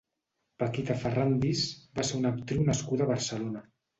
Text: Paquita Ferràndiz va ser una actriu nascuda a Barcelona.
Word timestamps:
Paquita 0.61 0.95
Ferràndiz 1.01 1.61
va 1.99 2.07
ser 2.11 2.17
una 2.21 2.33
actriu 2.37 2.65
nascuda 2.71 3.07
a 3.09 3.11
Barcelona. 3.15 3.63